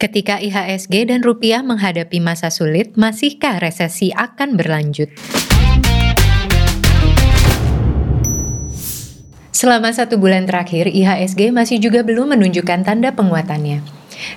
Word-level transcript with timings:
Ketika 0.00 0.40
IHSG 0.40 1.12
dan 1.12 1.20
rupiah 1.20 1.60
menghadapi 1.60 2.24
masa 2.24 2.48
sulit, 2.48 2.96
masihkah 2.96 3.60
resesi 3.60 4.08
akan 4.16 4.56
berlanjut? 4.56 5.12
Selama 9.52 9.92
satu 9.92 10.16
bulan 10.16 10.48
terakhir, 10.48 10.88
IHSG 10.88 11.52
masih 11.52 11.84
juga 11.84 12.00
belum 12.00 12.32
menunjukkan 12.32 12.80
tanda 12.80 13.12
penguatannya. 13.12 13.84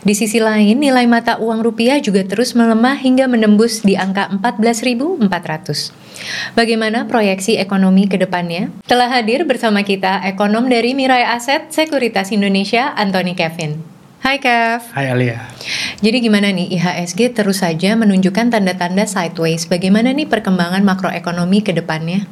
Di 0.04 0.12
sisi 0.12 0.44
lain, 0.44 0.84
nilai 0.84 1.08
mata 1.08 1.40
uang 1.40 1.64
rupiah 1.64 2.04
juga 2.04 2.28
terus 2.28 2.60
melemah 2.60 3.00
hingga 3.00 3.32
menembus 3.32 3.88
di 3.88 3.96
angka 3.96 4.36
14.400. 4.36 6.60
Bagaimana 6.60 7.08
proyeksi 7.08 7.56
ekonomi 7.56 8.12
ke 8.12 8.20
depannya? 8.20 8.68
Telah 8.84 9.16
hadir 9.16 9.48
bersama 9.48 9.88
kita 9.88 10.28
ekonom 10.28 10.68
dari 10.68 10.92
Mirai 10.92 11.24
Aset 11.24 11.72
Sekuritas 11.72 12.36
Indonesia, 12.36 12.92
Anthony 13.00 13.32
Kevin. 13.32 13.93
Hai 14.24 14.40
Kev. 14.40 14.80
Hai 14.96 15.12
Alia. 15.12 15.52
Jadi 16.00 16.24
gimana 16.24 16.48
nih 16.48 16.72
IHSG 16.80 17.36
terus 17.36 17.60
saja 17.60 17.92
menunjukkan 18.00 18.56
tanda-tanda 18.56 19.04
sideways. 19.04 19.68
Bagaimana 19.68 20.16
nih 20.16 20.32
perkembangan 20.32 20.80
makroekonomi 20.80 21.60
ke 21.60 21.76
depannya? 21.76 22.24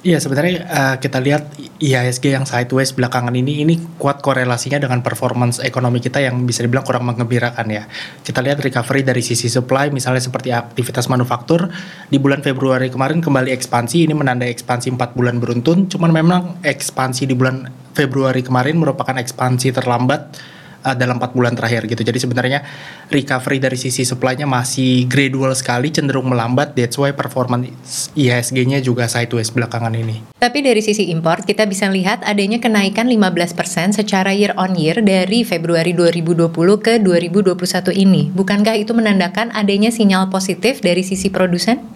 Iya 0.00 0.24
sebenarnya 0.24 0.64
uh, 0.64 0.96
kita 0.96 1.20
lihat 1.20 1.52
IHSG 1.84 2.32
yang 2.32 2.48
sideways 2.48 2.96
belakangan 2.96 3.36
ini 3.36 3.60
ini 3.60 3.76
kuat 4.00 4.24
korelasinya 4.24 4.80
dengan 4.80 5.04
performance 5.04 5.60
ekonomi 5.60 6.00
kita 6.00 6.24
yang 6.24 6.48
bisa 6.48 6.64
dibilang 6.64 6.80
kurang 6.80 7.12
mengembirakan 7.12 7.68
ya. 7.68 7.84
Kita 8.24 8.40
lihat 8.40 8.64
recovery 8.64 9.04
dari 9.04 9.20
sisi 9.20 9.52
supply 9.52 9.92
misalnya 9.92 10.24
seperti 10.24 10.48
aktivitas 10.48 11.12
manufaktur 11.12 11.68
di 12.08 12.16
bulan 12.16 12.40
Februari 12.40 12.88
kemarin 12.88 13.20
kembali 13.20 13.52
ekspansi 13.52 14.08
ini 14.08 14.16
menandai 14.16 14.48
ekspansi 14.48 14.96
4 14.96 15.12
bulan 15.12 15.36
beruntun. 15.36 15.92
Cuman 15.92 16.08
memang 16.08 16.64
ekspansi 16.64 17.28
di 17.28 17.36
bulan 17.36 17.68
Februari 17.92 18.40
kemarin 18.40 18.80
merupakan 18.80 19.12
ekspansi 19.20 19.76
terlambat 19.76 20.53
uh, 20.84 20.94
dalam 20.94 21.16
4 21.16 21.32
bulan 21.32 21.56
terakhir 21.56 21.88
gitu. 21.88 22.04
Jadi 22.04 22.18
sebenarnya 22.20 22.60
recovery 23.08 23.58
dari 23.58 23.80
sisi 23.80 24.04
supply-nya 24.04 24.44
masih 24.44 25.08
gradual 25.08 25.56
sekali, 25.56 25.88
cenderung 25.88 26.28
melambat. 26.28 26.76
That's 26.76 27.00
why 27.00 27.16
performance 27.16 28.12
IHSG-nya 28.12 28.84
juga 28.84 29.08
sideways 29.08 29.48
belakangan 29.48 29.96
ini. 29.96 30.20
Tapi 30.36 30.60
dari 30.60 30.84
sisi 30.84 31.08
import, 31.08 31.48
kita 31.48 31.64
bisa 31.64 31.88
lihat 31.88 32.20
adanya 32.28 32.60
kenaikan 32.60 33.08
15% 33.08 33.96
secara 33.96 34.36
year 34.36 34.52
on 34.60 34.76
year 34.76 35.00
dari 35.00 35.40
Februari 35.42 35.96
2020 35.96 36.52
ke 36.84 37.00
2021 37.00 37.56
ini. 37.96 38.28
Bukankah 38.28 38.76
itu 38.76 38.92
menandakan 38.92 39.48
adanya 39.56 39.88
sinyal 39.88 40.28
positif 40.28 40.84
dari 40.84 41.00
sisi 41.00 41.32
produsen? 41.32 41.93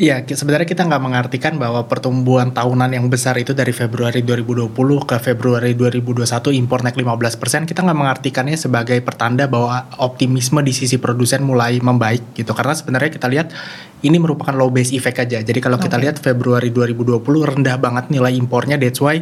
Iya, 0.00 0.24
sebenarnya 0.24 0.64
kita 0.64 0.88
nggak 0.88 1.04
mengartikan 1.04 1.60
bahwa 1.60 1.84
pertumbuhan 1.84 2.48
tahunan 2.48 2.96
yang 2.96 3.12
besar 3.12 3.36
itu 3.36 3.52
dari 3.52 3.76
Februari 3.76 4.24
2020 4.24 4.72
ke 5.04 5.16
Februari 5.20 5.76
2021 5.76 6.48
impor 6.64 6.80
naik 6.80 6.96
15%, 6.96 7.68
kita 7.68 7.84
nggak 7.84 7.98
mengartikannya 8.00 8.56
sebagai 8.56 8.96
pertanda 9.04 9.44
bahwa 9.44 9.92
optimisme 10.00 10.64
di 10.64 10.72
sisi 10.72 10.96
produsen 10.96 11.44
mulai 11.44 11.76
membaik 11.76 12.32
gitu. 12.32 12.56
Karena 12.56 12.72
sebenarnya 12.72 13.12
kita 13.12 13.28
lihat 13.28 13.52
ini 14.00 14.16
merupakan 14.16 14.56
low 14.56 14.72
base 14.72 14.96
effect 14.96 15.28
aja. 15.28 15.44
Jadi 15.44 15.60
kalau 15.60 15.76
kita 15.76 16.00
lihat 16.00 16.16
Februari 16.24 16.72
2020 16.72 17.20
rendah 17.52 17.76
banget 17.76 18.08
nilai 18.08 18.32
impornya, 18.32 18.80
that's 18.80 18.96
why 18.96 19.20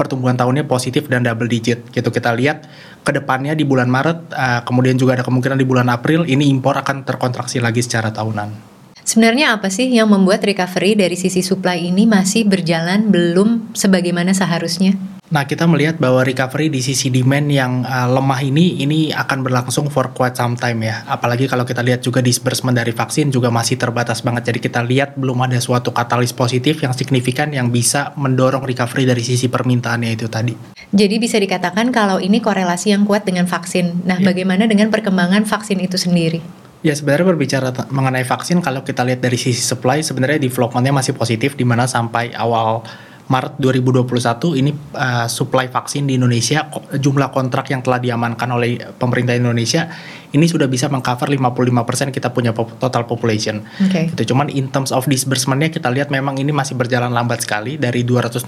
pertumbuhan 0.00 0.40
tahunnya 0.40 0.64
positif 0.64 1.12
dan 1.12 1.28
double 1.28 1.44
digit 1.44 1.92
gitu. 1.92 2.08
Kita 2.08 2.32
lihat 2.32 2.64
ke 3.04 3.12
depannya 3.12 3.52
di 3.52 3.68
bulan 3.68 3.92
Maret, 3.92 4.32
uh, 4.32 4.60
kemudian 4.64 4.96
juga 4.96 5.20
ada 5.20 5.24
kemungkinan 5.28 5.60
di 5.60 5.68
bulan 5.68 5.92
April 5.92 6.24
ini 6.24 6.48
impor 6.48 6.80
akan 6.80 7.04
terkontraksi 7.04 7.60
lagi 7.60 7.84
secara 7.84 8.08
tahunan. 8.16 8.75
Sebenarnya 9.06 9.54
apa 9.54 9.70
sih 9.70 9.86
yang 9.86 10.10
membuat 10.10 10.42
recovery 10.42 10.98
dari 10.98 11.14
sisi 11.14 11.38
supply 11.38 11.78
ini 11.78 12.10
masih 12.10 12.42
berjalan 12.42 13.06
belum 13.06 13.70
sebagaimana 13.70 14.34
seharusnya? 14.34 14.98
Nah, 15.26 15.46
kita 15.46 15.66
melihat 15.70 15.98
bahwa 16.02 16.26
recovery 16.26 16.70
di 16.70 16.82
sisi 16.82 17.10
demand 17.10 17.46
yang 17.46 17.86
uh, 17.86 18.10
lemah 18.10 18.42
ini 18.42 18.82
ini 18.82 19.14
akan 19.14 19.46
berlangsung 19.46 19.90
for 19.94 20.10
quite 20.10 20.34
some 20.34 20.58
time 20.58 20.82
ya. 20.82 21.06
Apalagi 21.06 21.46
kalau 21.46 21.62
kita 21.62 21.86
lihat 21.86 22.02
juga 22.02 22.18
disbursement 22.18 22.74
dari 22.74 22.90
vaksin 22.90 23.30
juga 23.30 23.46
masih 23.46 23.78
terbatas 23.78 24.26
banget. 24.26 24.50
Jadi 24.50 24.58
kita 24.66 24.82
lihat 24.82 25.14
belum 25.14 25.38
ada 25.38 25.58
suatu 25.62 25.94
katalis 25.94 26.34
positif 26.34 26.82
yang 26.82 26.90
signifikan 26.90 27.54
yang 27.54 27.70
bisa 27.70 28.10
mendorong 28.18 28.66
recovery 28.66 29.06
dari 29.06 29.22
sisi 29.22 29.46
permintaannya 29.46 30.10
itu 30.18 30.26
tadi. 30.26 30.54
Jadi 30.90 31.14
bisa 31.22 31.38
dikatakan 31.38 31.94
kalau 31.94 32.18
ini 32.18 32.42
korelasi 32.42 32.90
yang 32.90 33.06
kuat 33.06 33.22
dengan 33.22 33.46
vaksin. 33.46 34.02
Nah, 34.02 34.18
yeah. 34.18 34.26
bagaimana 34.30 34.66
dengan 34.66 34.90
perkembangan 34.90 35.46
vaksin 35.46 35.78
itu 35.78 35.94
sendiri? 35.94 36.65
Ya 36.86 36.94
sebenarnya 36.94 37.34
berbicara 37.34 37.74
mengenai 37.90 38.22
vaksin 38.22 38.62
kalau 38.62 38.86
kita 38.86 39.02
lihat 39.02 39.18
dari 39.18 39.34
sisi 39.34 39.58
supply 39.58 40.06
sebenarnya 40.06 40.38
developmentnya 40.38 40.94
masih 40.94 41.18
positif 41.18 41.58
di 41.58 41.66
mana 41.66 41.90
sampai 41.90 42.30
awal 42.30 42.86
Maret 43.26 43.58
2021 43.58 44.62
ini 44.62 44.70
uh, 44.94 45.26
supply 45.26 45.66
vaksin 45.66 46.06
di 46.06 46.14
Indonesia 46.14 46.70
jumlah 46.94 47.34
kontrak 47.34 47.66
yang 47.74 47.82
telah 47.82 47.98
diamankan 47.98 48.46
oleh 48.54 48.78
pemerintah 49.02 49.34
Indonesia 49.34 49.90
ini 50.30 50.46
sudah 50.46 50.70
bisa 50.70 50.86
mengcover 50.86 51.26
55% 51.34 52.14
kita 52.14 52.30
punya 52.30 52.54
total 52.54 53.02
population. 53.10 53.66
Okay. 53.82 54.14
Itu 54.14 54.30
cuman 54.30 54.46
in 54.54 54.70
terms 54.70 54.94
of 54.94 55.10
disbursementnya 55.10 55.74
kita 55.74 55.90
lihat 55.90 56.14
memang 56.14 56.38
ini 56.38 56.54
masih 56.54 56.78
berjalan 56.78 57.10
lambat 57.10 57.42
sekali 57.42 57.74
dari 57.74 58.06
268 58.06 58.46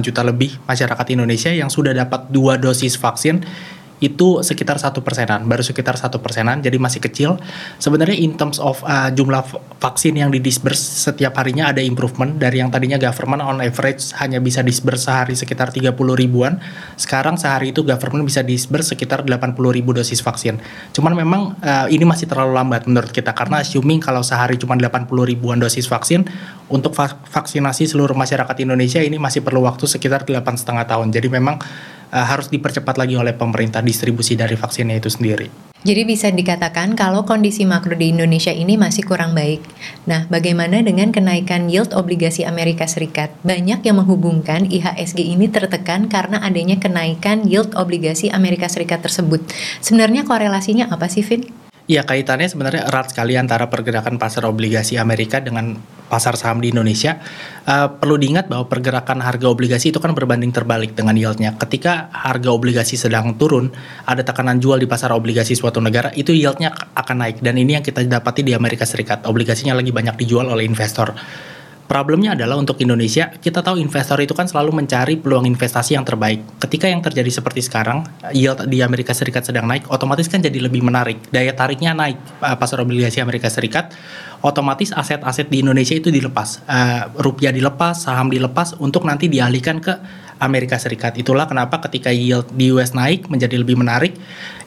juta 0.00 0.24
lebih 0.24 0.56
masyarakat 0.64 1.06
Indonesia 1.12 1.52
yang 1.52 1.68
sudah 1.68 1.92
dapat 1.92 2.32
dua 2.32 2.56
dosis 2.56 2.96
vaksin 2.96 3.44
itu 4.04 4.44
sekitar 4.44 4.76
satu 4.76 5.00
persenan, 5.00 5.48
baru 5.48 5.64
sekitar 5.64 5.96
satu 5.96 6.20
persenan, 6.20 6.60
jadi 6.60 6.76
masih 6.76 7.00
kecil. 7.00 7.40
Sebenarnya 7.80 8.20
in 8.20 8.36
terms 8.36 8.60
of 8.60 8.84
uh, 8.84 9.08
jumlah 9.08 9.40
vaksin 9.80 10.20
yang 10.20 10.28
didisburse 10.28 11.08
setiap 11.08 11.40
harinya 11.40 11.72
ada 11.72 11.80
improvement 11.80 12.36
dari 12.36 12.60
yang 12.60 12.68
tadinya 12.68 13.00
government 13.00 13.40
on 13.40 13.58
average 13.64 14.12
hanya 14.20 14.44
bisa 14.44 14.60
disburse 14.60 15.08
sehari 15.08 15.32
sekitar 15.32 15.72
30 15.72 15.96
ribuan, 15.96 16.60
sekarang 17.00 17.40
sehari 17.40 17.72
itu 17.72 17.80
government 17.80 18.28
bisa 18.28 18.44
disburse 18.44 18.92
sekitar 18.92 19.24
80 19.24 19.56
ribu 19.56 19.96
dosis 19.96 20.20
vaksin. 20.20 20.60
Cuman 20.92 21.16
memang 21.16 21.56
uh, 21.64 21.88
ini 21.88 22.04
masih 22.04 22.28
terlalu 22.28 22.52
lambat 22.60 22.84
menurut 22.84 23.08
kita 23.08 23.32
karena 23.32 23.64
assuming 23.64 24.04
kalau 24.04 24.20
sehari 24.20 24.60
cuma 24.60 24.76
80 24.76 25.08
ribuan 25.24 25.56
dosis 25.56 25.88
vaksin 25.88 26.28
untuk 26.68 26.92
vaksinasi 27.32 27.88
seluruh 27.88 28.16
masyarakat 28.16 28.56
Indonesia 28.60 29.00
ini 29.00 29.16
masih 29.16 29.40
perlu 29.44 29.64
waktu 29.64 29.88
sekitar 29.88 30.24
delapan 30.28 30.56
setengah 30.56 30.84
tahun. 30.88 31.12
Jadi 31.12 31.28
memang 31.28 31.60
uh, 32.14 32.22
harus 32.22 32.46
dipercepat 32.46 32.94
lagi 32.94 33.18
oleh 33.18 33.34
pemerintah 33.34 33.82
distribusi 33.82 34.38
dari 34.38 34.54
vaksinnya 34.54 35.02
itu 35.02 35.10
sendiri. 35.10 35.74
Jadi 35.84 36.02
bisa 36.08 36.32
dikatakan 36.32 36.96
kalau 36.96 37.28
kondisi 37.28 37.68
makro 37.68 37.92
di 37.92 38.08
Indonesia 38.08 38.48
ini 38.48 38.80
masih 38.80 39.04
kurang 39.04 39.36
baik. 39.36 39.60
Nah, 40.08 40.24
bagaimana 40.32 40.80
dengan 40.80 41.12
kenaikan 41.12 41.68
yield 41.68 41.92
obligasi 41.92 42.48
Amerika 42.48 42.88
Serikat? 42.88 43.36
Banyak 43.44 43.84
yang 43.84 44.00
menghubungkan 44.00 44.64
IHSG 44.64 45.20
ini 45.20 45.52
tertekan 45.52 46.08
karena 46.08 46.40
adanya 46.40 46.80
kenaikan 46.80 47.44
yield 47.44 47.76
obligasi 47.76 48.32
Amerika 48.32 48.64
Serikat 48.64 49.04
tersebut. 49.04 49.44
Sebenarnya 49.84 50.24
korelasinya 50.24 50.88
apa 50.88 51.12
sih, 51.12 51.20
Vin? 51.20 51.52
Ya 51.84 52.00
kaitannya 52.00 52.48
sebenarnya 52.48 52.88
erat 52.88 53.12
sekali 53.12 53.36
antara 53.36 53.68
pergerakan 53.68 54.16
pasar 54.16 54.48
obligasi 54.48 54.96
Amerika 54.96 55.44
dengan 55.44 55.76
pasar 56.14 56.38
saham 56.38 56.62
di 56.62 56.70
Indonesia. 56.70 57.18
Uh, 57.66 57.90
perlu 57.90 58.14
diingat 58.14 58.46
bahwa 58.46 58.70
pergerakan 58.70 59.18
harga 59.18 59.50
obligasi 59.50 59.90
itu 59.90 59.98
kan 59.98 60.14
berbanding 60.14 60.54
terbalik 60.54 60.94
dengan 60.94 61.18
yieldnya. 61.18 61.58
Ketika 61.58 62.06
harga 62.14 62.54
obligasi 62.54 62.94
sedang 62.94 63.34
turun, 63.34 63.74
ada 64.06 64.22
tekanan 64.22 64.62
jual 64.62 64.78
di 64.78 64.86
pasar 64.86 65.10
obligasi 65.10 65.58
suatu 65.58 65.82
negara, 65.82 66.14
itu 66.14 66.30
yieldnya 66.30 66.70
akan 66.94 67.26
naik. 67.26 67.42
Dan 67.42 67.58
ini 67.58 67.74
yang 67.74 67.82
kita 67.82 68.06
dapati 68.06 68.46
di 68.46 68.54
Amerika 68.54 68.86
Serikat. 68.86 69.26
Obligasinya 69.26 69.74
lagi 69.74 69.90
banyak 69.90 70.14
dijual 70.14 70.46
oleh 70.46 70.62
investor. 70.62 71.10
Problemnya 71.84 72.32
adalah 72.32 72.56
untuk 72.56 72.80
Indonesia, 72.80 73.28
kita 73.28 73.60
tahu 73.60 73.76
investor 73.76 74.16
itu 74.24 74.32
kan 74.32 74.48
selalu 74.48 74.72
mencari 74.72 75.20
peluang 75.20 75.44
investasi 75.44 76.00
yang 76.00 76.04
terbaik. 76.08 76.56
Ketika 76.56 76.88
yang 76.88 77.04
terjadi 77.04 77.28
seperti 77.28 77.60
sekarang, 77.60 78.08
yield 78.32 78.64
di 78.72 78.80
Amerika 78.80 79.12
Serikat 79.12 79.44
sedang 79.44 79.68
naik, 79.68 79.92
otomatis 79.92 80.24
kan 80.24 80.40
jadi 80.40 80.64
lebih 80.64 80.80
menarik. 80.80 81.20
Daya 81.28 81.52
tariknya 81.52 81.92
naik 81.92 82.16
uh, 82.40 82.56
pasar 82.56 82.80
obligasi 82.80 83.20
Amerika 83.20 83.52
Serikat, 83.52 83.92
otomatis 84.44 84.92
aset-aset 84.92 85.48
di 85.48 85.64
Indonesia 85.64 85.96
itu 85.96 86.12
dilepas. 86.12 86.60
Uh, 86.68 87.08
rupiah 87.16 87.48
dilepas, 87.48 87.96
saham 88.04 88.28
dilepas 88.28 88.76
untuk 88.76 89.08
nanti 89.08 89.32
dialihkan 89.32 89.80
ke 89.80 89.96
Amerika 90.36 90.76
Serikat. 90.76 91.16
Itulah 91.16 91.48
kenapa 91.48 91.80
ketika 91.88 92.12
yield 92.12 92.52
di 92.52 92.68
US 92.76 92.92
naik 92.92 93.32
menjadi 93.32 93.56
lebih 93.56 93.80
menarik, 93.80 94.12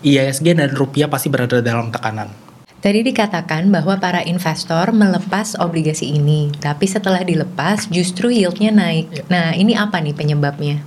IISG 0.01 0.57
dan 0.57 0.73
rupiah 0.73 1.05
pasti 1.05 1.29
berada 1.29 1.61
dalam 1.61 1.93
tekanan. 1.93 2.33
Tadi 2.77 3.01
dikatakan 3.05 3.69
bahwa 3.73 3.97
para 3.97 4.21
investor 4.25 4.93
melepas 4.93 5.57
obligasi 5.57 6.13
ini, 6.13 6.53
tapi 6.61 6.85
setelah 6.85 7.21
dilepas 7.25 7.89
justru 7.89 8.29
yieldnya 8.29 8.69
naik. 8.69 9.05
Ya. 9.13 9.23
Nah, 9.29 9.47
ini 9.57 9.73
apa 9.73 9.97
nih 9.97 10.13
penyebabnya? 10.13 10.81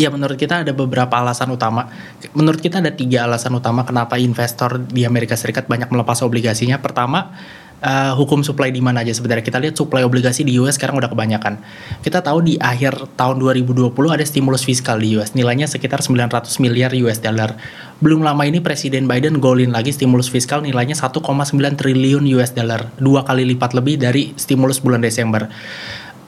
Ya 0.00 0.08
menurut 0.08 0.40
kita 0.40 0.64
ada 0.64 0.72
beberapa 0.72 1.12
alasan 1.20 1.52
utama. 1.52 1.92
Menurut 2.32 2.64
kita 2.64 2.80
ada 2.80 2.88
tiga 2.88 3.28
alasan 3.28 3.52
utama 3.52 3.84
kenapa 3.84 4.16
investor 4.16 4.80
di 4.80 5.04
Amerika 5.04 5.36
Serikat 5.36 5.68
banyak 5.68 5.92
melepas 5.92 6.24
obligasinya. 6.24 6.80
Pertama, 6.80 7.36
uh, 7.80 8.12
hukum 8.16 8.44
supply 8.44 8.72
demand 8.72 9.00
aja 9.00 9.12
sebenarnya. 9.12 9.44
Kita 9.44 9.58
lihat 9.60 9.74
supply 9.76 10.04
obligasi 10.04 10.44
di 10.44 10.56
US 10.60 10.76
sekarang 10.76 11.00
udah 11.00 11.10
kebanyakan. 11.10 11.60
Kita 12.04 12.20
tahu 12.20 12.44
di 12.44 12.54
akhir 12.60 13.16
tahun 13.16 13.40
2020 13.40 13.92
ada 14.08 14.24
stimulus 14.24 14.62
fiskal 14.64 15.00
di 15.00 15.16
US, 15.16 15.32
nilainya 15.32 15.66
sekitar 15.68 16.04
900 16.04 16.48
miliar 16.62 16.92
US 17.04 17.18
dollar. 17.20 17.56
Belum 18.00 18.24
lama 18.24 18.40
ini 18.48 18.64
Presiden 18.64 19.04
Biden 19.04 19.40
golin 19.40 19.72
lagi 19.72 19.92
stimulus 19.92 20.32
fiskal 20.32 20.64
nilainya 20.64 20.96
1,9 20.96 21.20
triliun 21.76 22.24
US 22.40 22.56
dollar, 22.56 22.88
dua 22.96 23.24
kali 23.24 23.44
lipat 23.44 23.76
lebih 23.76 24.00
dari 24.00 24.32
stimulus 24.36 24.80
bulan 24.80 25.04
Desember 25.04 25.48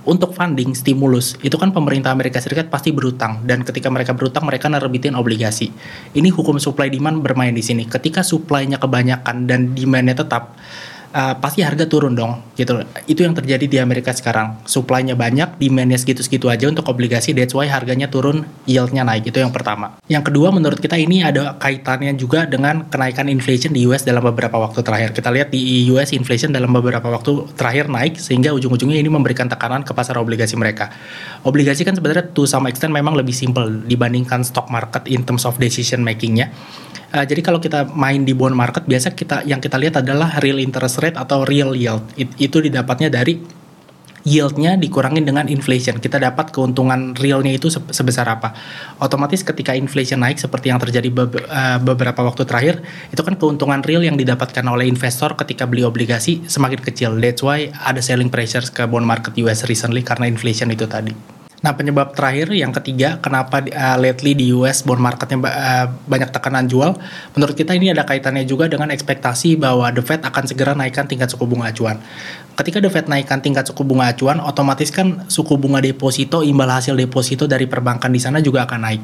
untuk 0.02 0.34
funding 0.34 0.74
stimulus 0.74 1.38
itu 1.46 1.54
kan 1.54 1.70
pemerintah 1.70 2.10
Amerika 2.10 2.42
Serikat 2.42 2.66
pasti 2.66 2.90
berutang 2.90 3.46
dan 3.46 3.62
ketika 3.62 3.86
mereka 3.86 4.10
berutang 4.10 4.42
mereka 4.42 4.66
nerbitin 4.66 5.14
obligasi. 5.14 5.70
Ini 6.10 6.26
hukum 6.34 6.58
supply 6.58 6.90
demand 6.90 7.22
bermain 7.22 7.54
di 7.54 7.62
sini. 7.62 7.86
Ketika 7.86 8.26
supply-nya 8.26 8.82
kebanyakan 8.82 9.46
dan 9.46 9.78
demand-nya 9.78 10.18
tetap 10.18 10.58
uh, 11.12 11.34
pasti 11.38 11.60
harga 11.62 11.84
turun 11.86 12.16
dong 12.16 12.40
gitu. 12.56 12.80
Itu 13.06 13.22
yang 13.22 13.36
terjadi 13.36 13.64
di 13.68 13.78
Amerika 13.78 14.10
sekarang. 14.10 14.64
Supply-nya 14.64 15.14
banyak 15.14 15.60
demand-nya 15.60 16.00
segitu-segitu 16.00 16.48
aja 16.48 16.66
untuk 16.66 16.88
obligasi. 16.88 17.36
That's 17.36 17.52
why 17.52 17.68
harganya 17.68 18.08
turun 18.08 18.48
yield-nya 18.64 19.04
naik. 19.06 19.28
Itu 19.28 19.40
yang 19.40 19.52
pertama. 19.52 20.00
Yang 20.08 20.32
kedua 20.32 20.50
menurut 20.50 20.80
kita 20.80 20.96
ini 20.98 21.22
ada 21.22 21.56
kaitannya 21.60 22.16
juga 22.16 22.48
dengan 22.48 22.88
kenaikan 22.88 23.28
inflation 23.28 23.72
di 23.76 23.84
US 23.88 24.02
dalam 24.02 24.24
beberapa 24.24 24.56
waktu 24.58 24.80
terakhir. 24.80 25.12
Kita 25.14 25.28
lihat 25.30 25.52
di 25.52 25.86
US 25.92 26.16
inflation 26.16 26.50
dalam 26.50 26.72
beberapa 26.72 27.06
waktu 27.06 27.52
terakhir 27.54 27.92
naik 27.92 28.18
sehingga 28.18 28.50
ujung-ujungnya 28.56 28.98
ini 28.98 29.08
memberikan 29.12 29.46
tekanan 29.46 29.84
ke 29.84 29.92
pasar 29.92 30.16
obligasi 30.18 30.56
mereka. 30.56 30.90
Obligasi 31.44 31.84
kan 31.84 31.94
sebenarnya 31.94 32.32
to 32.32 32.48
some 32.48 32.64
extent 32.66 32.92
memang 32.92 33.14
lebih 33.14 33.36
simple 33.36 33.84
dibandingkan 33.84 34.42
stock 34.42 34.72
market 34.72 35.04
in 35.08 35.22
terms 35.28 35.44
of 35.44 35.56
decision 35.60 36.00
making-nya 36.00 36.52
Uh, 37.12 37.24
jadi 37.28 37.44
kalau 37.44 37.60
kita 37.60 37.92
main 37.92 38.24
di 38.24 38.32
bond 38.32 38.56
market 38.56 38.88
biasa 38.88 39.12
kita 39.12 39.44
yang 39.44 39.60
kita 39.60 39.76
lihat 39.76 40.00
adalah 40.00 40.40
real 40.40 40.56
interest 40.56 41.04
rate 41.04 41.20
atau 41.20 41.44
real 41.44 41.76
yield. 41.76 42.02
It, 42.16 42.32
itu 42.40 42.64
didapatnya 42.64 43.12
dari 43.12 43.36
yieldnya 44.22 44.78
dikurangin 44.78 45.26
dengan 45.26 45.50
inflation. 45.50 45.98
Kita 45.98 46.18
dapat 46.18 46.54
keuntungan 46.54 47.14
realnya 47.18 47.54
itu 47.54 47.68
sebesar 47.70 48.26
apa. 48.30 48.54
Otomatis 49.02 49.42
ketika 49.42 49.74
inflation 49.74 50.22
naik 50.22 50.38
seperti 50.38 50.70
yang 50.70 50.78
terjadi 50.78 51.10
be 51.10 51.26
uh, 51.26 51.78
beberapa 51.82 52.22
waktu 52.22 52.46
terakhir, 52.46 52.82
itu 53.10 53.22
kan 53.22 53.34
keuntungan 53.34 53.82
real 53.82 54.02
yang 54.02 54.14
didapatkan 54.14 54.62
oleh 54.66 54.86
investor 54.86 55.34
ketika 55.34 55.66
beli 55.66 55.82
obligasi 55.82 56.46
semakin 56.46 56.80
kecil. 56.80 57.18
That's 57.18 57.42
why 57.42 57.74
ada 57.82 57.98
selling 57.98 58.30
pressures 58.30 58.70
ke 58.70 58.86
bond 58.86 59.06
market 59.06 59.34
US 59.42 59.66
recently 59.66 60.06
karena 60.06 60.30
inflation 60.30 60.70
itu 60.70 60.86
tadi. 60.86 61.31
Nah 61.62 61.72
penyebab 61.78 62.10
terakhir 62.18 62.50
yang 62.50 62.74
ketiga 62.74 63.22
kenapa 63.22 63.62
uh, 63.62 63.96
lately 63.96 64.34
di 64.34 64.50
US 64.50 64.82
bond 64.82 64.98
marketnya 64.98 65.38
uh, 65.46 65.86
banyak 66.10 66.34
tekanan 66.34 66.66
jual, 66.66 66.98
menurut 67.38 67.54
kita 67.54 67.78
ini 67.78 67.94
ada 67.94 68.02
kaitannya 68.02 68.42
juga 68.42 68.66
dengan 68.66 68.90
ekspektasi 68.90 69.54
bahwa 69.54 69.86
The 69.94 70.02
Fed 70.02 70.26
akan 70.26 70.44
segera 70.50 70.74
naikkan 70.74 71.06
tingkat 71.06 71.30
suku 71.30 71.46
bunga 71.46 71.70
acuan. 71.70 72.02
Ketika 72.58 72.82
The 72.82 72.90
Fed 72.90 73.06
naikkan 73.06 73.40
tingkat 73.40 73.70
suku 73.70 73.86
bunga 73.86 74.10
acuan, 74.10 74.42
otomatis 74.42 74.90
kan 74.90 75.24
suku 75.30 75.54
bunga 75.54 75.78
deposito, 75.78 76.42
imbal 76.42 76.68
hasil 76.68 76.98
deposito 76.98 77.46
dari 77.46 77.70
perbankan 77.70 78.10
di 78.10 78.18
sana 78.18 78.42
juga 78.42 78.66
akan 78.66 78.80
naik. 78.82 79.02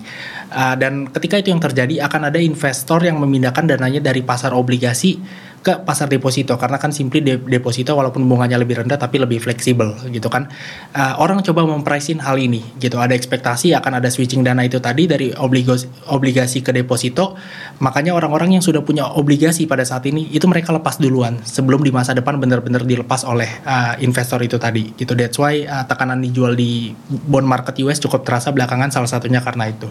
Uh, 0.51 0.75
dan 0.75 1.07
ketika 1.15 1.39
itu 1.39 1.55
yang 1.55 1.63
terjadi, 1.63 2.05
akan 2.11 2.29
ada 2.29 2.43
investor 2.43 3.07
yang 3.07 3.23
memindahkan 3.23 3.71
dananya 3.71 4.03
dari 4.03 4.21
pasar 4.27 4.51
obligasi 4.51 5.23
ke 5.59 5.83
pasar 5.83 6.07
deposito 6.07 6.55
karena 6.55 6.79
kan 6.79 6.95
simply 6.95 7.19
de 7.19 7.37
deposito 7.39 7.93
walaupun 7.99 8.23
bunganya 8.25 8.57
lebih 8.57 8.83
rendah 8.85 8.95
tapi 8.95 9.19
lebih 9.19 9.43
fleksibel 9.43 9.95
gitu 10.11 10.31
kan. 10.31 10.47
Uh, 10.95 11.19
orang 11.19 11.43
coba 11.43 11.67
mempricein 11.67 12.23
hal 12.23 12.39
ini 12.39 12.63
gitu. 12.79 12.97
Ada 12.99 13.15
ekspektasi 13.19 13.75
akan 13.75 13.99
ada 13.99 14.09
switching 14.09 14.47
dana 14.47 14.63
itu 14.63 14.79
tadi 14.79 15.11
dari 15.11 15.35
obligasi 15.35 15.89
obligasi 16.11 16.63
ke 16.63 16.71
deposito. 16.71 17.35
Makanya 17.83 18.15
orang-orang 18.15 18.59
yang 18.59 18.65
sudah 18.65 18.83
punya 18.83 19.07
obligasi 19.11 19.67
pada 19.67 19.83
saat 19.83 20.07
ini 20.07 20.31
itu 20.31 20.47
mereka 20.47 20.71
lepas 20.71 20.99
duluan 21.03 21.43
sebelum 21.43 21.83
di 21.83 21.91
masa 21.91 22.15
depan 22.15 22.39
benar-benar 22.39 22.87
dilepas 22.87 23.27
oleh 23.27 23.49
uh, 23.67 23.99
investor 23.99 24.39
itu 24.43 24.57
tadi 24.57 24.95
gitu. 24.95 25.19
That's 25.19 25.39
why 25.39 25.67
uh, 25.67 25.85
tekanan 25.87 26.23
dijual 26.23 26.55
di 26.55 26.95
bond 27.09 27.47
market 27.47 27.79
US 27.83 27.99
cukup 27.99 28.23
terasa 28.23 28.55
belakangan 28.55 28.95
salah 28.95 29.11
satunya 29.11 29.43
karena 29.43 29.71
itu 29.71 29.91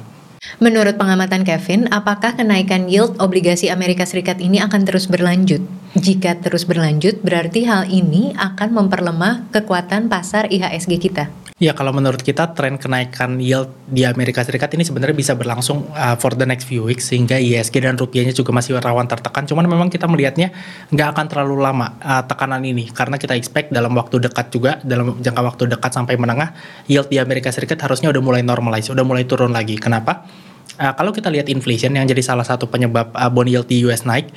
Menurut 0.58 0.98
pengamatan 0.98 1.46
Kevin, 1.46 1.86
apakah 1.94 2.34
kenaikan 2.34 2.90
yield 2.90 3.14
obligasi 3.22 3.70
Amerika 3.70 4.10
Serikat 4.10 4.42
ini 4.42 4.58
akan 4.58 4.90
terus 4.90 5.06
berlanjut? 5.06 5.62
Jika 5.94 6.34
terus 6.42 6.66
berlanjut, 6.66 7.22
berarti 7.22 7.70
hal 7.70 7.86
ini 7.94 8.34
akan 8.34 8.74
memperlemah 8.74 9.54
kekuatan 9.54 10.10
pasar 10.10 10.50
IHSG 10.50 10.98
kita. 10.98 11.30
Ya, 11.58 11.74
kalau 11.74 11.90
menurut 11.90 12.22
kita 12.22 12.54
tren 12.54 12.78
kenaikan 12.78 13.42
yield 13.42 13.74
di 13.90 14.06
Amerika 14.06 14.46
Serikat 14.46 14.70
ini 14.78 14.86
sebenarnya 14.86 15.18
bisa 15.18 15.34
berlangsung 15.34 15.90
uh, 15.90 16.14
for 16.14 16.38
the 16.38 16.46
next 16.46 16.70
few 16.70 16.86
weeks 16.86 17.10
sehingga 17.10 17.42
IHSG 17.42 17.82
dan 17.82 17.98
rupiahnya 17.98 18.30
juga 18.30 18.54
masih 18.54 18.78
rawan 18.78 19.10
tertekan. 19.10 19.50
Cuman 19.50 19.66
memang 19.66 19.90
kita 19.90 20.06
melihatnya 20.06 20.54
nggak 20.94 21.18
akan 21.18 21.26
terlalu 21.26 21.58
lama 21.58 21.98
uh, 21.98 22.22
tekanan 22.30 22.62
ini 22.62 22.94
karena 22.94 23.18
kita 23.18 23.34
expect 23.34 23.74
dalam 23.74 23.90
waktu 23.98 24.22
dekat 24.22 24.54
juga 24.54 24.78
dalam 24.86 25.18
jangka 25.18 25.42
waktu 25.42 25.64
dekat 25.74 25.98
sampai 25.98 26.14
menengah 26.22 26.54
yield 26.86 27.10
di 27.10 27.18
Amerika 27.18 27.50
Serikat 27.50 27.82
harusnya 27.82 28.14
udah 28.14 28.22
mulai 28.22 28.46
normalize, 28.46 28.94
udah 28.94 29.02
mulai 29.02 29.26
turun 29.26 29.50
lagi. 29.50 29.82
Kenapa? 29.82 30.30
Uh, 30.78 30.94
kalau 30.94 31.10
kita 31.10 31.34
lihat 31.34 31.50
inflation 31.50 31.90
yang 31.90 32.06
jadi 32.06 32.22
salah 32.22 32.46
satu 32.46 32.70
penyebab 32.70 33.10
uh, 33.18 33.34
bond 33.34 33.50
yield 33.50 33.66
di 33.66 33.82
US 33.90 34.06
naik, 34.06 34.30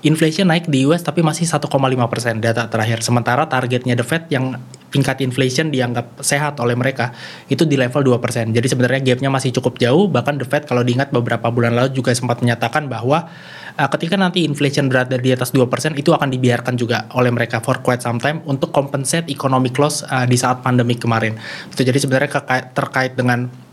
inflation 0.00 0.48
naik 0.48 0.68
di 0.68 0.88
US 0.88 1.04
tapi 1.04 1.20
masih 1.20 1.44
1,5 1.44 1.68
persen 2.08 2.40
data 2.40 2.68
terakhir. 2.68 3.04
Sementara 3.04 3.44
targetnya 3.44 3.92
The 3.96 4.06
Fed 4.06 4.24
yang 4.32 4.56
tingkat 4.90 5.22
inflation 5.22 5.70
dianggap 5.70 6.18
sehat 6.20 6.58
oleh 6.58 6.74
mereka 6.74 7.14
itu 7.46 7.62
di 7.62 7.78
level 7.78 8.16
2 8.16 8.24
persen. 8.24 8.50
Jadi 8.50 8.66
sebenarnya 8.66 9.00
gapnya 9.12 9.30
masih 9.30 9.54
cukup 9.54 9.78
jauh. 9.78 10.10
Bahkan 10.10 10.40
The 10.42 10.46
Fed 10.48 10.64
kalau 10.66 10.82
diingat 10.82 11.14
beberapa 11.14 11.52
bulan 11.52 11.76
lalu 11.76 11.94
juga 11.94 12.10
sempat 12.16 12.42
menyatakan 12.42 12.88
bahwa 12.90 13.28
uh, 13.76 13.88
ketika 13.92 14.16
nanti 14.18 14.42
inflation 14.42 14.90
berada 14.90 15.14
di 15.20 15.30
atas 15.30 15.52
2 15.54 15.68
persen 15.70 15.94
itu 15.94 16.10
akan 16.10 16.32
dibiarkan 16.32 16.74
juga 16.80 17.06
oleh 17.14 17.30
mereka 17.30 17.62
for 17.62 17.84
quite 17.84 18.02
some 18.02 18.18
time 18.18 18.42
untuk 18.48 18.74
compensate 18.74 19.28
economic 19.30 19.76
loss 19.78 20.02
uh, 20.08 20.26
di 20.26 20.34
saat 20.34 20.64
pandemi 20.64 20.96
kemarin. 20.96 21.36
Itu 21.70 21.84
jadi 21.86 21.96
sebenarnya 22.00 22.42
terkait 22.74 23.14
dengan 23.14 23.69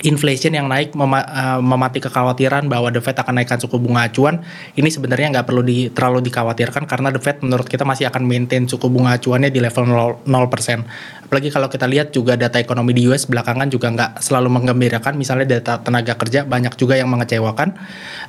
inflation 0.00 0.56
yang 0.56 0.72
naik 0.72 0.96
mem 0.96 1.12
uh, 1.12 1.20
eh, 1.20 1.60
memati 1.60 2.00
kekhawatiran 2.00 2.64
bahwa 2.64 2.88
The 2.88 3.04
Fed 3.04 3.20
akan 3.20 3.36
naikkan 3.36 3.60
suku 3.60 3.76
bunga 3.76 4.08
acuan 4.08 4.40
ini 4.72 4.88
sebenarnya 4.88 5.36
nggak 5.36 5.46
perlu 5.52 5.60
di, 5.60 5.92
terlalu 5.92 6.24
dikhawatirkan 6.32 6.88
karena 6.88 7.12
The 7.12 7.20
Fed 7.20 7.44
menurut 7.44 7.68
kita 7.68 7.84
masih 7.84 8.08
akan 8.08 8.24
maintain 8.24 8.64
suku 8.64 8.88
bunga 8.88 9.20
acuannya 9.20 9.52
di 9.52 9.60
level 9.60 9.84
0%. 10.24 10.24
0%. 10.24 11.28
Apalagi 11.28 11.48
kalau 11.52 11.68
kita 11.68 11.84
lihat 11.84 12.08
juga 12.12 12.40
data 12.40 12.56
ekonomi 12.56 12.96
di 12.96 13.04
US 13.08 13.28
belakangan 13.28 13.68
juga 13.68 13.92
nggak 13.92 14.10
selalu 14.24 14.48
menggembirakan 14.48 15.12
misalnya 15.12 15.60
data 15.60 15.84
tenaga 15.84 16.16
kerja 16.16 16.48
banyak 16.48 16.72
juga 16.80 16.96
yang 16.96 17.12
mengecewakan. 17.12 17.76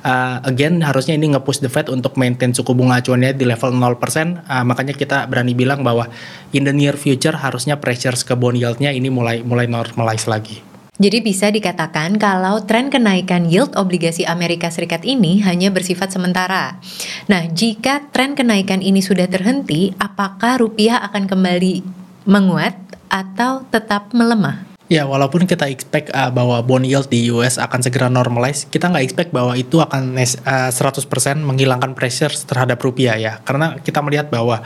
Uh, 0.04 0.44
again 0.44 0.84
harusnya 0.84 1.16
ini 1.16 1.32
nge-push 1.32 1.64
The 1.64 1.72
Fed 1.72 1.88
untuk 1.88 2.20
maintain 2.20 2.52
suku 2.52 2.76
bunga 2.76 3.00
acuannya 3.00 3.32
di 3.32 3.48
level 3.48 3.72
0%. 3.72 3.80
Uh, 3.80 4.64
makanya 4.68 4.92
kita 4.92 5.24
berani 5.32 5.56
bilang 5.56 5.80
bahwa 5.80 6.12
in 6.52 6.68
the 6.68 6.76
near 6.76 7.00
future 7.00 7.36
harusnya 7.40 7.80
pressures 7.80 8.20
ke 8.20 8.36
bond 8.36 8.60
yieldnya 8.60 8.92
ini 8.92 9.08
mulai 9.08 9.40
mulai 9.40 9.64
normalize 9.64 10.28
lagi. 10.28 10.73
Jadi 10.94 11.26
bisa 11.26 11.50
dikatakan 11.50 12.22
kalau 12.22 12.62
tren 12.62 12.86
kenaikan 12.86 13.50
yield 13.50 13.74
obligasi 13.74 14.22
Amerika 14.30 14.70
Serikat 14.70 15.02
ini 15.02 15.42
hanya 15.42 15.74
bersifat 15.74 16.14
sementara. 16.14 16.78
Nah, 17.26 17.50
jika 17.50 18.06
tren 18.14 18.38
kenaikan 18.38 18.78
ini 18.78 19.02
sudah 19.02 19.26
terhenti, 19.26 19.90
apakah 19.98 20.62
rupiah 20.62 21.02
akan 21.02 21.26
kembali 21.26 21.82
menguat 22.30 22.78
atau 23.10 23.66
tetap 23.74 24.14
melemah? 24.14 24.73
Ya, 24.92 25.08
walaupun 25.08 25.48
kita 25.48 25.64
expect 25.72 26.12
uh, 26.12 26.28
bahwa 26.28 26.60
bond 26.60 26.84
yield 26.84 27.08
di 27.08 27.32
US 27.32 27.56
akan 27.56 27.80
segera 27.80 28.12
normalize, 28.12 28.68
kita 28.68 28.92
nggak 28.92 29.04
expect 29.08 29.30
bahwa 29.32 29.56
itu 29.56 29.80
akan 29.80 30.12
uh, 30.20 30.68
100% 30.68 31.08
menghilangkan 31.40 31.96
pressure 31.96 32.28
terhadap 32.44 32.76
rupiah 32.84 33.16
ya. 33.16 33.40
Karena 33.48 33.80
kita 33.80 34.04
melihat 34.04 34.28
bahwa 34.28 34.60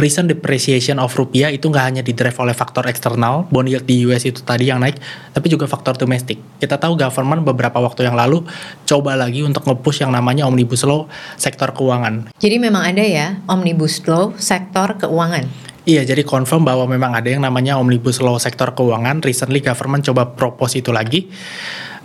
recent 0.00 0.32
depreciation 0.32 0.96
of 0.96 1.12
rupiah 1.12 1.52
itu 1.52 1.68
nggak 1.68 1.84
hanya 1.84 2.00
didrive 2.00 2.32
oleh 2.40 2.56
faktor 2.56 2.88
eksternal, 2.88 3.44
bond 3.52 3.68
yield 3.68 3.84
di 3.84 4.08
US 4.08 4.24
itu 4.24 4.40
tadi 4.40 4.72
yang 4.72 4.80
naik, 4.80 4.96
tapi 5.36 5.52
juga 5.52 5.68
faktor 5.68 6.00
domestik. 6.00 6.40
Kita 6.56 6.80
tahu 6.80 6.96
government 6.96 7.44
beberapa 7.44 7.76
waktu 7.76 8.08
yang 8.08 8.16
lalu 8.16 8.48
coba 8.88 9.20
lagi 9.20 9.44
untuk 9.44 9.68
nge-push 9.68 10.00
yang 10.00 10.16
namanya 10.16 10.48
Omnibus 10.48 10.80
Law 10.88 11.12
sektor 11.36 11.76
keuangan. 11.76 12.32
Jadi 12.40 12.56
memang 12.56 12.88
ada 12.88 13.04
ya 13.04 13.44
Omnibus 13.44 14.00
Law 14.08 14.32
sektor 14.40 14.96
keuangan? 14.96 15.67
Iya, 15.88 16.04
jadi 16.04 16.20
confirm 16.20 16.68
bahwa 16.68 16.84
memang 16.84 17.16
ada 17.16 17.32
yang 17.32 17.40
namanya 17.40 17.80
Omnibus 17.80 18.20
Law 18.20 18.36
sektor 18.36 18.76
keuangan. 18.76 19.24
Recently 19.24 19.64
government 19.64 20.04
coba 20.04 20.36
propose 20.36 20.84
itu 20.84 20.92
lagi 20.92 21.32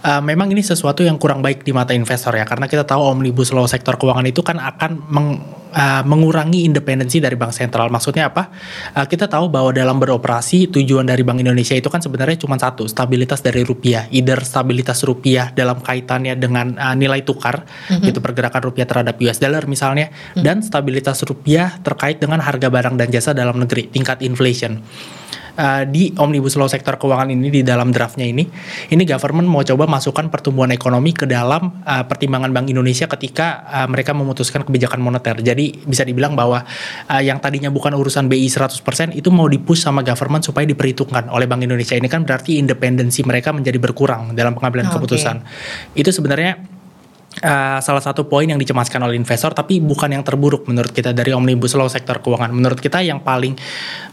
uh, 0.03 0.21
memang 0.21 0.51
ini 0.51 0.61
sesuatu 0.61 1.01
yang 1.01 1.17
kurang 1.17 1.39
baik 1.39 1.63
di 1.63 1.71
mata 1.71 1.95
investor 1.95 2.35
ya 2.35 2.43
karena 2.43 2.67
kita 2.67 2.83
tahu 2.83 3.01
omnibus 3.01 3.55
law 3.55 3.65
sektor 3.65 3.95
keuangan 3.95 4.27
itu 4.27 4.43
kan 4.43 4.59
akan 4.59 4.91
meng, 5.09 5.27
uh, 5.73 6.01
mengurangi 6.05 6.63
independensi 6.69 7.17
dari 7.17 7.33
bank 7.33 7.51
sentral 7.51 7.89
maksudnya 7.89 8.29
apa 8.29 8.53
uh, 8.95 9.05
kita 9.09 9.25
tahu 9.25 9.49
bahwa 9.49 9.73
dalam 9.73 9.97
beroperasi 9.97 10.69
tujuan 10.69 11.09
dari 11.09 11.25
bank 11.25 11.41
Indonesia 11.41 11.73
itu 11.73 11.89
kan 11.89 11.99
sebenarnya 11.99 12.37
cuma 12.39 12.55
satu 12.55 12.85
stabilitas 12.85 13.41
dari 13.41 13.65
rupiah 13.65 14.05
either 14.13 14.39
stabilitas 14.45 15.01
rupiah 15.03 15.49
dalam 15.51 15.81
kaitannya 15.81 16.37
dengan 16.37 16.77
uh, 16.77 16.95
nilai 16.95 17.25
tukar 17.25 17.65
mm-hmm. 17.65 18.05
gitu 18.05 18.19
pergerakan 18.21 18.61
rupiah 18.63 18.85
terhadap 18.87 19.17
US 19.19 19.41
dollar 19.41 19.65
misalnya 19.65 20.13
mm-hmm. 20.13 20.43
dan 20.45 20.61
stabilitas 20.61 21.19
rupiah 21.25 21.81
terkait 21.81 22.21
dengan 22.21 22.39
harga 22.39 22.69
barang 22.69 22.95
dan 22.95 23.09
jasa 23.09 23.33
dalam 23.33 23.57
negeri 23.57 23.89
tingkat 23.89 24.21
inflation 24.21 24.79
uh, 25.57 25.83
di 25.85 26.13
omnibus 26.17 26.57
law 26.57 26.69
sektor 26.69 26.97
keuangan 26.97 27.29
ini 27.29 27.49
di 27.49 27.61
dalam 27.61 27.93
draftnya 27.93 28.25
ini, 28.25 28.45
ini 28.89 29.03
government 29.05 29.47
mau 29.49 29.61
coba 29.61 29.85
masukkan 29.89 30.29
pertumbuhan 30.29 30.71
ekonomi 30.73 31.13
ke 31.13 31.29
dalam 31.29 31.83
uh, 31.83 32.03
pertimbangan 32.05 32.49
Bank 32.53 32.69
Indonesia 32.69 33.05
ketika 33.09 33.65
uh, 33.69 33.87
mereka 33.89 34.15
memutuskan 34.15 34.65
kebijakan 34.65 34.99
moneter. 35.01 35.37
Jadi 35.39 35.85
bisa 35.85 36.03
dibilang 36.03 36.33
bahwa 36.33 36.65
uh, 37.09 37.21
yang 37.21 37.37
tadinya 37.37 37.69
bukan 37.69 37.93
urusan 37.93 38.29
BI 38.29 38.49
100% 38.49 39.13
itu 39.13 39.29
mau 39.29 39.45
dipush 39.49 39.85
sama 39.85 40.01
government 40.01 40.45
supaya 40.45 40.65
diperhitungkan 40.65 41.29
oleh 41.29 41.45
Bank 41.45 41.65
Indonesia. 41.65 41.93
Ini 41.97 42.09
kan 42.09 42.25
berarti 42.25 42.57
independensi 42.57 43.21
mereka 43.25 43.53
menjadi 43.53 43.77
berkurang 43.77 44.33
dalam 44.33 44.57
pengambilan 44.57 44.89
keputusan. 44.89 45.35
Okay. 45.43 46.01
Itu 46.01 46.09
sebenarnya 46.09 46.72
uh, 47.43 47.79
salah 47.83 47.99
satu 47.99 48.25
poin 48.25 48.47
yang 48.47 48.57
dicemaskan 48.57 49.03
oleh 49.03 49.19
investor 49.19 49.51
tapi 49.51 49.83
bukan 49.83 50.09
yang 50.15 50.23
terburuk 50.23 50.65
menurut 50.65 50.89
kita 50.95 51.11
dari 51.11 51.35
omnibus 51.35 51.75
law 51.75 51.91
sektor 51.91 52.23
keuangan. 52.23 52.49
Menurut 52.49 52.79
kita 52.79 53.03
yang 53.03 53.19
paling 53.19 53.59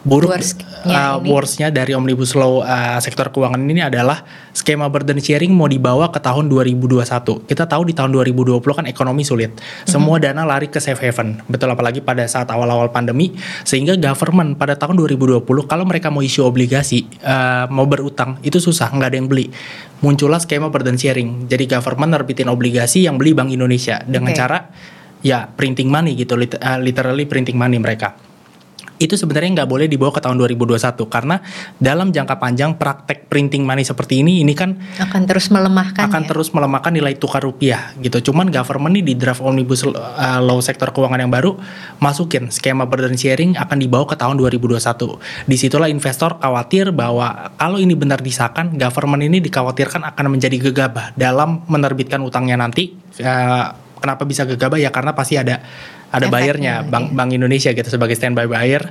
buruk 0.03 0.35
uh, 0.35 1.17
worstnya 1.23 1.71
dari 1.71 1.95
omnibus 1.95 2.35
law 2.35 2.67
uh, 2.67 2.99
sektor 2.99 3.31
keuangan 3.31 3.63
ini 3.63 3.87
adalah 3.87 4.27
skema 4.51 4.91
burden 4.91 5.23
sharing 5.23 5.55
mau 5.55 5.71
dibawa 5.71 6.11
ke 6.11 6.19
tahun 6.19 6.51
2021. 6.51 7.47
Kita 7.47 7.65
tahu 7.65 7.83
di 7.87 7.95
tahun 7.95 8.11
2020 8.13 8.59
kan 8.61 8.85
ekonomi 8.91 9.23
sulit. 9.23 9.55
Semua 9.87 10.19
mm 10.19 10.27
-hmm. 10.27 10.35
dana 10.37 10.43
lari 10.45 10.67
ke 10.67 10.83
safe 10.83 10.99
haven. 10.99 11.47
Betul 11.47 11.71
apalagi 11.73 12.03
pada 12.03 12.27
saat 12.27 12.51
awal-awal 12.51 12.91
pandemi 12.91 13.33
sehingga 13.63 13.95
government 13.95 14.59
pada 14.59 14.75
tahun 14.75 14.99
2020 14.99 15.47
kalau 15.71 15.85
mereka 15.87 16.11
mau 16.11 16.25
isu 16.25 16.43
obligasi 16.49 17.07
uh, 17.23 17.71
mau 17.71 17.87
berutang 17.87 18.41
itu 18.43 18.59
susah 18.59 18.91
nggak 18.91 19.09
ada 19.13 19.17
yang 19.17 19.29
beli 19.31 19.47
muncullah 20.00 20.40
skema 20.40 20.73
burden 20.73 20.97
sharing. 20.97 21.49
Jadi 21.49 21.64
government 21.69 22.16
nerbitin 22.16 22.49
obligasi 22.49 23.04
yang 23.04 23.21
beli 23.21 23.37
Bank 23.37 23.52
Indonesia 23.52 24.00
dengan 24.04 24.33
okay. 24.33 24.40
cara 24.40 24.59
ya 25.21 25.49
printing 25.52 25.92
money 25.92 26.16
gitu, 26.16 26.40
eh, 26.40 26.78
literally 26.80 27.28
printing 27.28 27.61
money 27.61 27.76
mereka 27.76 28.30
itu 29.00 29.16
sebenarnya 29.16 29.64
nggak 29.64 29.71
boleh 29.73 29.88
dibawa 29.88 30.12
ke 30.12 30.21
tahun 30.21 30.37
2021 30.37 30.76
karena 31.09 31.40
dalam 31.80 32.12
jangka 32.12 32.37
panjang 32.37 32.76
praktek 32.76 33.33
printing 33.33 33.64
money 33.64 33.80
seperti 33.80 34.21
ini 34.21 34.45
ini 34.45 34.52
kan 34.52 34.76
akan 35.00 35.25
terus 35.25 35.49
melemahkan 35.49 36.04
akan 36.04 36.23
ya? 36.23 36.28
terus 36.28 36.52
melemahkan 36.52 36.92
nilai 36.92 37.16
tukar 37.16 37.40
rupiah 37.40 37.97
gitu. 38.04 38.30
Cuman 38.30 38.52
government 38.52 39.00
ini 39.00 39.02
di 39.02 39.14
draft 39.16 39.40
omnibus 39.40 39.88
uh, 39.88 40.38
law 40.45 40.61
sektor 40.61 40.92
keuangan 40.92 41.25
yang 41.25 41.33
baru 41.33 41.57
masukin 41.97 42.52
skema 42.52 42.85
burden 42.85 43.16
sharing 43.16 43.57
akan 43.57 43.80
dibawa 43.80 44.04
ke 44.04 44.21
tahun 44.21 44.37
2021. 44.37 44.76
Di 45.49 45.57
situlah 45.57 45.88
investor 45.88 46.37
khawatir 46.37 46.92
bahwa 46.92 47.57
kalau 47.57 47.80
ini 47.80 47.97
benar 47.97 48.21
disahkan, 48.21 48.76
government 48.76 49.25
ini 49.25 49.40
dikhawatirkan 49.40 50.04
akan 50.12 50.26
menjadi 50.37 50.61
gegabah 50.61 51.16
dalam 51.16 51.64
menerbitkan 51.73 52.21
utangnya 52.21 52.61
nanti. 52.61 52.92
Uh, 53.16 53.90
kenapa 54.00 54.26
bisa 54.26 54.49
gegabah? 54.49 54.80
Ya 54.80 54.90
karena 54.90 55.12
pasti 55.12 55.37
ada 55.37 55.62
ada 56.11 56.26
bayarnya. 56.26 56.83
Bank 56.83 57.14
Bank 57.14 57.30
Indonesia 57.30 57.71
gitu 57.71 57.87
sebagai 57.87 58.19
standby 58.19 58.50
buyer. 58.50 58.90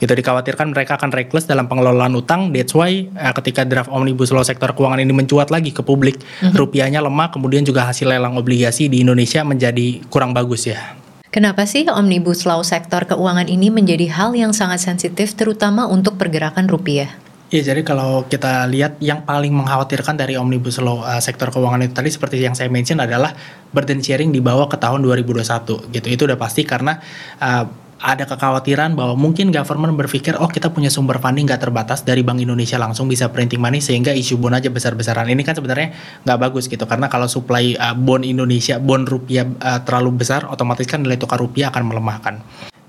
Gitu 0.00 0.08
dikhawatirkan 0.08 0.72
mereka 0.72 0.96
akan 0.96 1.12
reckless 1.12 1.44
dalam 1.44 1.68
pengelolaan 1.68 2.16
utang. 2.16 2.54
That's 2.54 2.72
why 2.72 3.10
uh, 3.12 3.34
ketika 3.42 3.68
draft 3.68 3.92
omnibus 3.92 4.32
law 4.32 4.46
sektor 4.46 4.72
keuangan 4.72 5.02
ini 5.02 5.12
mencuat 5.12 5.52
lagi 5.52 5.74
ke 5.74 5.84
publik 5.84 6.16
mm-hmm. 6.22 6.56
rupiahnya 6.56 7.04
lemah 7.04 7.28
kemudian 7.34 7.66
juga 7.66 7.84
hasil 7.84 8.08
lelang 8.08 8.40
obligasi 8.40 8.88
di 8.88 9.04
Indonesia 9.04 9.44
menjadi 9.44 10.00
kurang 10.08 10.32
bagus 10.32 10.70
ya. 10.70 10.96
Kenapa 11.34 11.66
sih 11.66 11.82
omnibus 11.90 12.46
law 12.46 12.62
sektor 12.62 13.10
keuangan 13.10 13.50
ini 13.50 13.66
menjadi 13.66 14.06
hal 14.06 14.38
yang 14.38 14.54
sangat 14.54 14.78
sensitif 14.78 15.34
terutama 15.34 15.90
untuk 15.90 16.14
pergerakan 16.14 16.70
rupiah? 16.70 17.10
Iya, 17.54 17.70
jadi 17.70 17.86
kalau 17.86 18.26
kita 18.26 18.66
lihat 18.66 18.98
yang 18.98 19.22
paling 19.22 19.54
mengkhawatirkan 19.54 20.18
dari 20.18 20.34
omnibus 20.34 20.82
law 20.82 21.06
uh, 21.06 21.22
sektor 21.22 21.54
keuangan 21.54 21.86
itu 21.86 21.94
tadi 21.94 22.10
seperti 22.10 22.42
yang 22.42 22.58
saya 22.58 22.66
mention 22.66 22.98
adalah 22.98 23.30
burden 23.70 24.02
sharing 24.02 24.34
dibawa 24.34 24.66
ke 24.66 24.74
tahun 24.74 25.06
2021 25.06 25.94
gitu. 25.94 26.06
Itu 26.10 26.26
udah 26.26 26.34
pasti 26.34 26.66
karena 26.66 26.98
uh, 27.38 27.62
ada 28.02 28.26
kekhawatiran 28.26 28.98
bahwa 28.98 29.14
mungkin 29.14 29.54
government 29.54 29.94
berpikir 29.94 30.34
oh 30.34 30.50
kita 30.50 30.74
punya 30.74 30.90
sumber 30.90 31.22
funding 31.22 31.46
gak 31.46 31.62
terbatas 31.62 32.02
dari 32.02 32.26
Bank 32.26 32.42
Indonesia 32.42 32.74
langsung 32.74 33.06
bisa 33.06 33.30
printing 33.30 33.62
money 33.62 33.78
sehingga 33.78 34.10
isu 34.10 34.34
bond 34.34 34.58
aja 34.58 34.74
besar-besaran 34.74 35.30
ini 35.30 35.46
kan 35.46 35.54
sebenarnya 35.54 35.94
nggak 36.26 36.38
bagus 36.42 36.66
gitu 36.66 36.82
karena 36.90 37.06
kalau 37.06 37.30
supply 37.30 37.78
uh, 37.78 37.94
bond 37.94 38.26
Indonesia 38.26 38.82
bond 38.82 39.06
rupiah 39.06 39.46
uh, 39.62 39.78
terlalu 39.86 40.26
besar 40.26 40.50
otomatis 40.50 40.90
kan 40.90 41.06
nilai 41.06 41.22
tukar 41.22 41.38
rupiah 41.38 41.70
akan 41.70 41.86
melemahkan. 41.86 42.34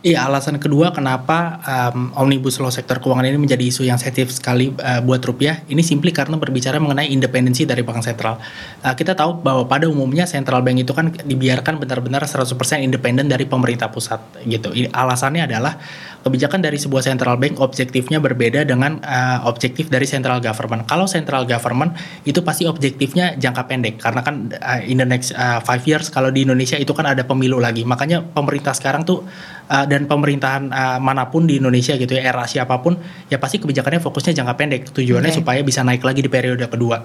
Iya, 0.06 0.30
alasan 0.30 0.62
kedua 0.62 0.94
kenapa 0.94 1.58
um, 1.66 2.14
omnibus 2.14 2.62
law 2.62 2.70
sektor 2.70 3.02
keuangan 3.02 3.26
ini 3.26 3.42
menjadi 3.42 3.66
isu 3.66 3.90
yang 3.90 3.98
sensitif 3.98 4.30
sekali 4.30 4.70
uh, 4.70 5.02
buat 5.02 5.18
rupiah, 5.26 5.66
ini 5.66 5.82
simply 5.82 6.14
karena 6.14 6.38
berbicara 6.38 6.78
mengenai 6.78 7.10
independensi 7.10 7.66
dari 7.66 7.82
bank 7.82 8.06
sentral. 8.06 8.38
Uh, 8.86 8.94
kita 8.94 9.18
tahu 9.18 9.42
bahwa 9.42 9.66
pada 9.66 9.90
umumnya 9.90 10.30
central 10.30 10.62
bank 10.62 10.86
itu 10.86 10.94
kan 10.94 11.10
dibiarkan 11.10 11.82
benar-benar 11.82 12.22
100% 12.22 12.54
independen 12.86 13.26
dari 13.26 13.50
pemerintah 13.50 13.90
pusat 13.90 14.22
gitu. 14.46 14.70
Alasannya 14.94 15.50
adalah 15.50 15.82
kebijakan 16.22 16.62
dari 16.62 16.78
sebuah 16.78 17.02
central 17.02 17.42
bank 17.42 17.58
objektifnya 17.58 18.22
berbeda 18.22 18.62
dengan 18.62 19.02
uh, 19.02 19.46
objektif 19.50 19.90
dari 19.90 20.06
central 20.06 20.38
government. 20.38 20.86
Kalau 20.86 21.10
central 21.10 21.50
government 21.50 21.98
itu 22.30 22.46
pasti 22.46 22.70
objektifnya 22.70 23.38
jangka 23.42 23.66
pendek 23.66 23.98
karena 23.98 24.22
kan 24.22 24.54
uh, 24.54 24.82
in 24.86 25.02
the 25.02 25.08
next 25.10 25.34
uh, 25.34 25.62
five 25.66 25.82
years 25.90 26.14
kalau 26.14 26.30
di 26.30 26.46
Indonesia 26.46 26.78
itu 26.78 26.94
kan 26.94 27.10
ada 27.10 27.26
pemilu 27.26 27.58
lagi. 27.58 27.82
Makanya 27.86 28.22
pemerintah 28.22 28.78
sekarang 28.78 29.02
tuh 29.02 29.26
uh, 29.70 29.86
dan 29.96 30.12
pemerintahan 30.12 30.76
uh, 30.76 31.00
mana 31.00 31.32
pun 31.32 31.48
di 31.48 31.56
Indonesia 31.64 31.96
gitu 31.96 32.12
ya 32.12 32.28
era 32.28 32.44
siapa 32.44 32.84
pun 32.84 33.00
ya 33.32 33.40
pasti 33.40 33.64
kebijakannya 33.64 34.04
fokusnya 34.04 34.44
jangka 34.44 34.54
pendek. 34.60 34.82
Tujuannya 34.92 35.32
okay. 35.32 35.40
supaya 35.40 35.64
bisa 35.64 35.88
naik 35.88 36.04
lagi 36.04 36.20
di 36.20 36.28
periode 36.28 36.68
kedua. 36.68 37.00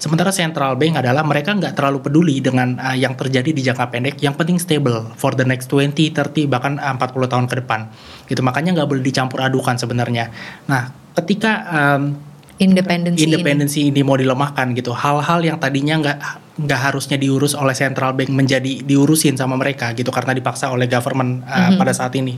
Sementara 0.00 0.32
central 0.32 0.80
bank 0.80 1.04
adalah 1.04 1.20
mereka 1.20 1.52
nggak 1.52 1.76
terlalu 1.76 2.00
peduli 2.00 2.40
dengan 2.40 2.80
uh, 2.80 2.96
yang 2.96 3.12
terjadi 3.12 3.52
di 3.52 3.60
jangka 3.60 3.92
pendek. 3.92 4.16
Yang 4.24 4.34
penting 4.40 4.56
stable 4.56 5.12
for 5.20 5.36
the 5.36 5.44
next 5.44 5.68
20 5.68 5.92
30 6.16 6.48
bahkan 6.48 6.80
uh, 6.80 6.96
40 6.96 7.28
tahun 7.28 7.44
ke 7.44 7.54
depan. 7.60 7.80
Gitu 8.24 8.40
makanya 8.40 8.80
nggak 8.80 8.88
boleh 8.88 9.04
dicampur 9.04 9.44
adukan 9.44 9.76
sebenarnya. 9.76 10.32
Nah 10.64 10.88
ketika 11.12 11.52
um, 11.68 12.29
independensi 12.60 13.24
independensi 13.24 13.88
ini. 13.88 13.98
ini 13.98 14.00
mau 14.04 14.20
dilemahkan 14.20 14.76
gitu 14.76 14.92
hal-hal 14.92 15.40
yang 15.40 15.56
tadinya 15.56 15.96
nggak 15.96 16.18
nggak 16.60 16.80
harusnya 16.92 17.16
diurus 17.16 17.56
oleh 17.56 17.72
central 17.72 18.12
bank 18.12 18.28
menjadi 18.28 18.84
diurusin 18.84 19.34
sama 19.40 19.56
mereka 19.56 19.96
gitu 19.96 20.12
karena 20.12 20.36
dipaksa 20.36 20.68
oleh 20.68 20.84
government 20.84 21.40
uh, 21.48 21.72
mm-hmm. 21.72 21.80
pada 21.80 21.92
saat 21.96 22.12
ini 22.20 22.36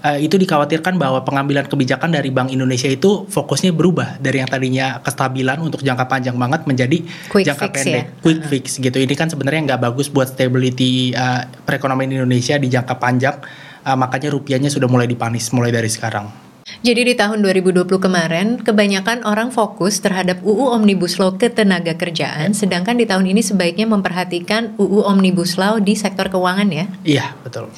uh, 0.00 0.18
itu 0.18 0.40
dikhawatirkan 0.40 0.96
bahwa 0.96 1.20
pengambilan 1.22 1.68
kebijakan 1.68 2.08
dari 2.08 2.32
Bank 2.32 2.52
Indonesia 2.52 2.88
itu 2.88 3.28
fokusnya 3.28 3.76
berubah 3.76 4.16
dari 4.16 4.40
yang 4.40 4.48
tadinya 4.48 4.98
kestabilan 5.04 5.60
untuk 5.60 5.84
jangka 5.84 6.08
panjang 6.08 6.36
banget 6.40 6.64
menjadi 6.64 6.98
quick 7.28 7.44
jangka 7.44 7.64
fix 7.68 7.74
pendek, 7.84 8.04
ya? 8.08 8.20
quick 8.24 8.40
fix 8.48 8.64
gitu. 8.80 8.96
Ini 8.96 9.14
kan 9.16 9.28
sebenarnya 9.28 9.76
nggak 9.76 9.80
bagus 9.92 10.08
buat 10.08 10.32
stability 10.32 11.12
uh, 11.12 11.44
perekonomian 11.68 12.16
Indonesia 12.16 12.56
di 12.56 12.72
jangka 12.72 12.96
panjang. 12.96 13.36
Uh, 13.80 13.96
makanya 13.96 14.32
rupiahnya 14.36 14.68
sudah 14.68 14.88
mulai 14.88 15.08
dipanis 15.08 15.52
mulai 15.52 15.72
dari 15.72 15.88
sekarang. 15.88 16.49
Jadi 16.80 17.12
di 17.12 17.12
tahun 17.12 17.44
2020 17.44 17.84
kemarin, 18.00 18.56
kebanyakan 18.56 19.28
orang 19.28 19.52
fokus 19.52 20.00
terhadap 20.00 20.40
UU 20.40 20.80
Omnibus 20.80 21.20
Law 21.20 21.36
ketenaga 21.36 21.92
kerjaan, 21.92 22.56
sedangkan 22.56 22.96
di 22.96 23.04
tahun 23.04 23.28
ini 23.28 23.44
sebaiknya 23.44 23.84
memperhatikan 23.84 24.80
UU 24.80 25.04
Omnibus 25.04 25.60
Law 25.60 25.76
di 25.76 25.92
sektor 25.92 26.32
keuangan 26.32 26.72
ya? 26.72 26.88
Iya, 27.04 27.36
betul. 27.44 27.68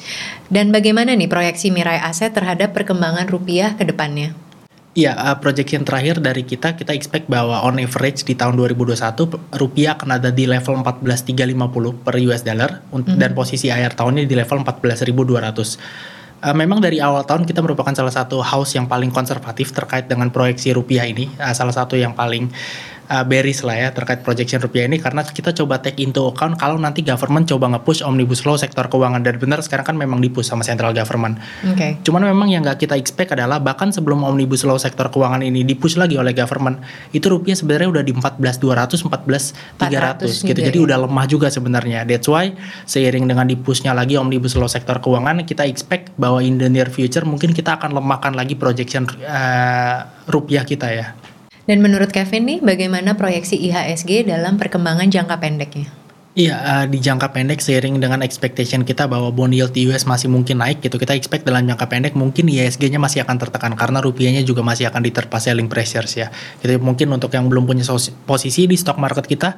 Dan 0.47 0.71
bagaimana 0.71 1.19
nih 1.19 1.27
proyeksi 1.27 1.67
Mirai 1.75 1.99
Aset 1.99 2.31
terhadap 2.31 2.71
perkembangan 2.71 3.27
rupiah 3.27 3.75
ke 3.75 3.83
depannya? 3.83 4.31
Iya, 4.95 5.19
uh, 5.19 5.35
projection 5.35 5.83
terakhir 5.83 6.23
dari 6.23 6.47
kita, 6.47 6.79
kita 6.79 6.95
expect 6.95 7.27
bahwa 7.27 7.59
on 7.67 7.83
average 7.83 8.23
di 8.23 8.39
tahun 8.39 8.55
2021 8.55 9.59
rupiah 9.59 9.99
akan 9.99 10.15
ada 10.15 10.31
di 10.31 10.47
level 10.47 10.79
14.350 10.79 12.07
per 12.07 12.15
US 12.31 12.47
dollar 12.47 12.79
mm 12.87 13.03
-hmm. 13.03 13.17
dan 13.19 13.35
posisi 13.35 13.67
akhir 13.67 13.99
tahunnya 13.99 14.23
di 14.23 14.35
level 14.39 14.63
14.200 14.63 16.12
uh, 16.43 16.55
memang 16.55 16.83
dari 16.83 16.99
awal 16.99 17.23
tahun 17.23 17.47
kita 17.47 17.63
merupakan 17.63 17.95
salah 17.95 18.11
satu 18.11 18.43
house 18.43 18.75
yang 18.75 18.85
paling 18.85 19.09
konservatif 19.09 19.71
terkait 19.71 20.11
dengan 20.11 20.27
proyeksi 20.27 20.75
rupiah 20.75 21.07
ini, 21.07 21.31
uh, 21.39 21.55
salah 21.55 21.71
satu 21.71 21.95
yang 21.95 22.11
paling 22.11 22.51
uh, 23.09 23.23
bearish 23.27 23.65
lah 23.65 23.75
ya 23.75 23.89
terkait 23.91 24.21
projection 24.21 24.59
rupiah 24.61 24.87
ini 24.87 24.99
karena 24.99 25.23
kita 25.23 25.51
coba 25.51 25.79
take 25.79 25.99
into 26.03 26.23
account 26.27 26.59
kalau 26.59 26.79
nanti 26.79 27.03
government 27.03 27.49
coba 27.49 27.71
nge-push 27.75 28.05
omnibus 28.05 28.43
law 28.47 28.55
sektor 28.55 28.87
keuangan 28.87 29.23
dan 29.23 29.35
benar 29.39 29.59
sekarang 29.63 29.93
kan 29.93 29.95
memang 29.97 30.19
dipush 30.23 30.47
sama 30.47 30.63
central 30.63 30.91
government. 30.95 31.39
Okay. 31.75 31.99
Cuman 32.03 32.27
memang 32.27 32.51
yang 32.51 32.63
nggak 32.63 32.83
kita 32.83 32.95
expect 32.95 33.35
adalah 33.35 33.59
bahkan 33.59 33.91
sebelum 33.91 34.23
omnibus 34.23 34.63
law 34.63 34.77
sektor 34.79 35.09
keuangan 35.09 35.43
ini 35.43 35.65
dipush 35.67 35.99
lagi 35.99 36.15
oleh 36.19 36.31
government 36.31 36.79
itu 37.11 37.25
rupiah 37.27 37.55
sebenarnya 37.57 37.89
udah 37.99 38.03
di 38.03 38.13
14.200 38.15 39.03
14.300 39.79 40.47
gitu. 40.49 40.59
Jadi 40.59 40.79
ya. 40.79 40.85
udah 40.85 40.97
lemah 41.07 41.25
juga 41.27 41.47
sebenarnya. 41.51 42.05
That's 42.07 42.27
why 42.29 42.55
seiring 42.85 43.27
dengan 43.27 43.47
dipushnya 43.49 43.91
lagi 43.91 44.15
omnibus 44.19 44.55
law 44.55 44.69
sektor 44.69 44.99
keuangan 44.99 45.43
kita 45.43 45.67
expect 45.67 46.15
bahwa 46.15 46.39
in 46.39 46.59
the 46.61 46.69
near 46.71 46.87
future 46.87 47.25
mungkin 47.27 47.51
kita 47.51 47.79
akan 47.79 47.95
lemahkan 47.97 48.33
lagi 48.33 48.55
projection 48.55 49.07
uh, 49.23 50.07
rupiah 50.29 50.63
kita 50.63 50.87
ya. 50.93 51.32
Dan 51.63 51.79
menurut 51.79 52.11
Kevin 52.11 52.43
nih, 52.43 52.59
bagaimana 52.59 53.15
proyeksi 53.15 53.55
IHSG 53.55 54.27
dalam 54.27 54.59
perkembangan 54.59 55.07
jangka 55.07 55.39
pendeknya? 55.39 55.87
Iya, 56.33 56.57
uh, 56.57 56.85
di 56.89 56.97
jangka 56.97 57.29
pendek 57.29 57.61
seiring 57.61 58.01
dengan 58.01 58.25
expectation 58.25 58.81
kita 58.81 59.05
bahwa 59.05 59.29
bond 59.29 59.53
yield 59.53 59.69
di 59.69 59.85
US 59.93 60.09
masih 60.09 60.33
mungkin 60.33 60.65
naik 60.65 60.81
gitu. 60.81 60.97
Kita 60.97 61.13
expect 61.13 61.45
dalam 61.45 61.69
jangka 61.69 61.85
pendek 61.85 62.17
mungkin 62.17 62.49
IHSG-nya 62.49 62.97
masih 62.97 63.21
akan 63.21 63.37
tertekan 63.37 63.77
karena 63.77 64.01
rupiahnya 64.01 64.41
juga 64.41 64.65
masih 64.65 64.89
akan 64.89 65.05
diterpa 65.05 65.37
selling 65.37 65.69
pressures 65.69 66.17
ya. 66.17 66.33
Jadi 66.65 66.81
mungkin 66.81 67.13
untuk 67.13 67.29
yang 67.37 67.45
belum 67.45 67.69
punya 67.69 67.85
posisi 68.25 68.65
di 68.65 68.73
stock 68.73 68.97
market 68.97 69.29
kita 69.29 69.53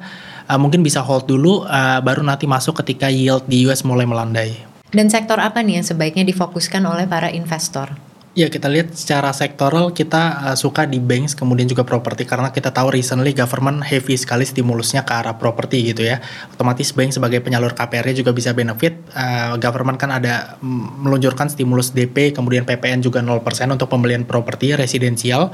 uh, 0.52 0.60
mungkin 0.60 0.84
bisa 0.84 1.00
hold 1.00 1.24
dulu 1.24 1.64
uh, 1.64 2.04
baru 2.04 2.20
nanti 2.20 2.44
masuk 2.44 2.84
ketika 2.84 3.08
yield 3.08 3.48
di 3.48 3.64
US 3.64 3.80
mulai 3.80 4.04
melandai. 4.04 4.52
Dan 4.92 5.08
sektor 5.08 5.40
apa 5.40 5.64
nih 5.64 5.80
yang 5.80 5.86
sebaiknya 5.88 6.28
difokuskan 6.28 6.84
oleh 6.84 7.08
para 7.08 7.32
investor? 7.32 8.05
Ya 8.36 8.52
kita 8.52 8.68
lihat 8.68 8.92
secara 8.92 9.32
sektoral 9.32 9.96
kita 9.96 10.52
uh, 10.52 10.56
suka 10.60 10.84
di 10.84 11.00
banks 11.00 11.32
kemudian 11.32 11.64
juga 11.64 11.88
properti 11.88 12.28
karena 12.28 12.52
kita 12.52 12.68
tahu 12.68 12.92
recently 12.92 13.32
government 13.32 13.80
heavy 13.80 14.12
sekali 14.12 14.44
stimulusnya 14.44 15.08
ke 15.08 15.12
arah 15.16 15.40
properti 15.40 15.80
gitu 15.88 16.04
ya. 16.04 16.20
Otomatis 16.52 16.92
bank 16.92 17.16
sebagai 17.16 17.40
penyalur 17.40 17.72
KPR-nya 17.72 18.12
juga 18.12 18.36
bisa 18.36 18.52
benefit. 18.52 19.00
Uh, 19.16 19.56
government 19.56 19.96
kan 19.96 20.12
ada 20.12 20.60
meluncurkan 21.00 21.48
stimulus 21.48 21.96
DP 21.96 22.36
kemudian 22.36 22.68
PPN 22.68 23.00
juga 23.00 23.24
0% 23.24 23.40
untuk 23.72 23.88
pembelian 23.88 24.28
properti 24.28 24.76
residensial. 24.76 25.48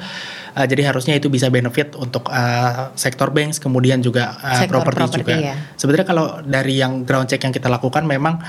Uh, 0.58 0.66
jadi 0.66 0.90
harusnya 0.90 1.14
itu 1.14 1.30
bisa 1.30 1.54
benefit 1.54 1.94
untuk 1.94 2.34
uh, 2.34 2.90
sektor 2.98 3.30
banks 3.30 3.62
kemudian 3.62 4.02
juga 4.02 4.34
uh, 4.42 4.66
properti 4.66 5.22
juga. 5.22 5.38
Ya. 5.38 5.54
Sebenarnya 5.78 6.06
kalau 6.10 6.42
dari 6.42 6.82
yang 6.82 7.06
ground 7.06 7.30
check 7.30 7.46
yang 7.46 7.54
kita 7.54 7.70
lakukan 7.70 8.02
memang 8.10 8.42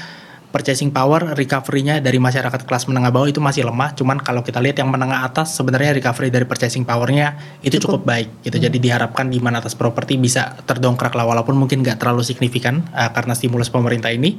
purchasing 0.54 0.94
power 0.94 1.34
recovery-nya 1.34 1.98
dari 1.98 2.22
masyarakat 2.22 2.70
kelas 2.70 2.86
menengah 2.86 3.10
bawah 3.10 3.26
itu 3.26 3.42
masih 3.42 3.66
lemah. 3.66 3.98
Cuman 3.98 4.22
kalau 4.22 4.46
kita 4.46 4.62
lihat 4.62 4.78
yang 4.78 4.94
menengah 4.94 5.26
atas 5.26 5.58
sebenarnya 5.58 5.98
recovery 5.98 6.30
dari 6.30 6.46
purchasing 6.46 6.86
power-nya 6.86 7.58
itu 7.66 7.82
cukup, 7.82 8.06
cukup 8.06 8.14
baik 8.14 8.30
gitu. 8.46 8.62
Hmm. 8.62 8.66
Jadi 8.70 8.78
diharapkan 8.78 9.34
di 9.34 9.42
mana 9.42 9.58
atas 9.58 9.74
properti 9.74 10.22
bisa 10.22 10.54
terdongkrak 10.70 11.18
lah 11.18 11.26
walaupun 11.26 11.58
mungkin 11.58 11.82
nggak 11.82 11.98
terlalu 11.98 12.22
signifikan 12.22 12.86
uh, 12.94 13.10
karena 13.10 13.34
stimulus 13.34 13.74
pemerintah 13.74 14.14
ini. 14.14 14.38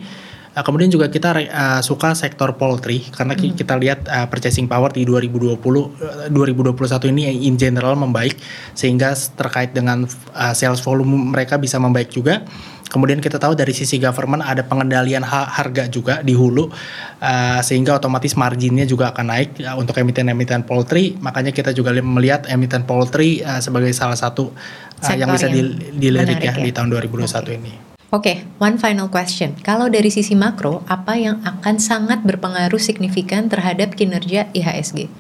Uh, 0.55 0.63
kemudian 0.63 0.87
juga 0.87 1.11
kita 1.11 1.35
uh, 1.35 1.83
suka 1.83 2.15
sektor 2.15 2.55
poultry 2.55 3.03
karena 3.11 3.35
hmm. 3.35 3.59
kita 3.59 3.75
lihat 3.75 4.07
uh, 4.07 4.31
purchasing 4.31 4.71
power 4.71 4.95
di 4.95 5.03
2020 5.03 5.59
uh, 5.59 6.31
2021 6.31 7.11
ini 7.11 7.51
in 7.51 7.59
general 7.59 7.99
membaik 7.99 8.39
sehingga 8.71 9.19
terkait 9.35 9.75
dengan 9.75 10.07
uh, 10.07 10.55
sales 10.55 10.79
volume 10.79 11.35
mereka 11.35 11.59
bisa 11.59 11.83
membaik 11.83 12.15
juga. 12.15 12.47
Kemudian 12.85 13.19
kita 13.19 13.41
tahu 13.41 13.57
dari 13.59 13.73
sisi 13.75 13.97
government 13.99 14.45
ada 14.45 14.63
pengendalian 14.63 15.25
harga 15.27 15.89
juga 15.91 16.21
di 16.21 16.37
hulu 16.37 16.69
uh, 16.69 17.61
sehingga 17.65 17.99
otomatis 17.99 18.37
marginnya 18.39 18.87
juga 18.87 19.11
akan 19.11 19.25
naik 19.35 19.51
uh, 19.65 19.75
untuk 19.81 19.99
emiten-emiten 19.99 20.63
poultry. 20.63 21.17
Makanya 21.19 21.51
kita 21.51 21.75
juga 21.75 21.91
melihat 21.91 22.47
emiten 22.47 22.87
poultry 22.87 23.43
uh, 23.43 23.59
sebagai 23.59 23.91
salah 23.97 24.15
satu 24.15 24.53
uh, 25.01 25.15
yang 25.17 25.33
bisa 25.33 25.51
yang 25.51 25.75
dilirik 25.97 26.39
ya, 26.39 26.55
ya 26.55 26.63
di 26.63 26.71
tahun 26.71 26.93
2021 26.93 27.25
okay. 27.25 27.57
ini. 27.57 27.73
Oke, 28.15 28.31
okay, 28.31 28.37
one 28.63 28.79
final 28.79 29.11
question. 29.11 29.59
Kalau 29.59 29.91
dari 29.91 30.07
sisi 30.07 30.39
makro, 30.39 30.87
apa 30.87 31.19
yang 31.19 31.43
akan 31.43 31.83
sangat 31.83 32.23
berpengaruh 32.23 32.79
signifikan 32.79 33.51
terhadap 33.51 33.99
kinerja 33.99 34.47
IHSG? 34.55 35.11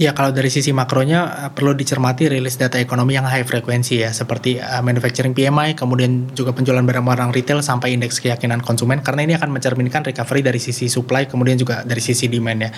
Ya 0.00 0.16
kalau 0.16 0.32
dari 0.32 0.48
sisi 0.48 0.72
makronya 0.72 1.20
uh, 1.28 1.50
perlu 1.52 1.76
dicermati 1.76 2.24
rilis 2.24 2.56
data 2.56 2.80
ekonomi 2.80 3.12
yang 3.12 3.28
high 3.28 3.44
frekuensi 3.44 4.00
ya 4.00 4.08
seperti 4.08 4.56
uh, 4.56 4.80
manufacturing 4.80 5.36
PMI 5.36 5.76
kemudian 5.76 6.32
juga 6.32 6.56
penjualan 6.56 6.80
barang-barang 6.80 7.28
retail 7.36 7.60
sampai 7.60 7.92
indeks 7.92 8.16
keyakinan 8.16 8.64
konsumen 8.64 9.04
karena 9.04 9.28
ini 9.28 9.36
akan 9.36 9.52
mencerminkan 9.52 10.00
recovery 10.00 10.40
dari 10.40 10.56
sisi 10.56 10.88
supply 10.88 11.28
kemudian 11.28 11.60
juga 11.60 11.84
dari 11.84 12.00
sisi 12.00 12.24
demand 12.24 12.60
ya. 12.64 12.70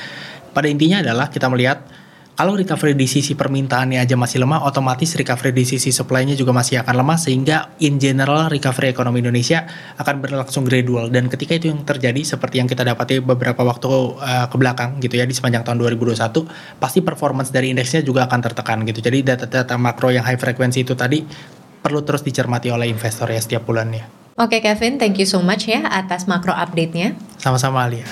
Pada 0.51 0.67
intinya 0.67 1.07
adalah 1.07 1.31
kita 1.31 1.47
melihat 1.47 1.87
kalau 2.35 2.59
recovery 2.59 2.99
di 2.99 3.07
sisi 3.07 3.39
permintaannya 3.39 4.03
aja 4.03 4.19
masih 4.19 4.43
lemah, 4.43 4.67
otomatis 4.67 5.15
recovery 5.15 5.55
di 5.55 5.63
sisi 5.63 5.95
supply-nya 5.95 6.35
juga 6.35 6.51
masih 6.51 6.83
akan 6.83 6.95
lemah 6.99 7.15
sehingga 7.15 7.79
in 7.79 8.03
general 8.03 8.51
recovery 8.51 8.91
ekonomi 8.91 9.23
Indonesia 9.23 9.63
akan 10.03 10.19
berlangsung 10.19 10.67
gradual 10.67 11.15
dan 11.15 11.31
ketika 11.31 11.55
itu 11.55 11.71
yang 11.71 11.87
terjadi 11.87 12.27
seperti 12.27 12.59
yang 12.59 12.67
kita 12.67 12.83
dapati 12.83 13.23
beberapa 13.23 13.63
waktu 13.63 13.87
uh, 13.87 14.47
ke 14.51 14.57
belakang 14.59 14.99
gitu 14.99 15.15
ya 15.15 15.31
di 15.31 15.35
sepanjang 15.35 15.63
tahun 15.63 15.79
2021 15.87 16.83
pasti 16.83 16.99
performance 17.07 17.55
dari 17.55 17.71
indeksnya 17.71 18.03
juga 18.03 18.27
akan 18.27 18.41
tertekan 18.43 18.83
gitu. 18.83 18.99
Jadi 18.99 19.23
data-data 19.23 19.79
makro 19.79 20.11
yang 20.11 20.27
high 20.27 20.39
frequency 20.39 20.83
itu 20.83 20.99
tadi 20.99 21.23
perlu 21.87 22.03
terus 22.03 22.27
dicermati 22.27 22.67
oleh 22.75 22.91
investor 22.91 23.31
ya 23.31 23.39
setiap 23.39 23.63
bulannya. 23.63 24.35
Oke 24.35 24.59
Kevin, 24.59 24.99
thank 24.99 25.23
you 25.23 25.29
so 25.31 25.39
much 25.39 25.71
ya 25.71 25.87
atas 25.87 26.27
makro 26.27 26.51
update-nya. 26.51 27.15
Sama-sama 27.39 27.87
Alia. 27.87 28.03